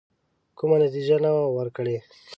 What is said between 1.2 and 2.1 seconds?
نه وه ورکړې.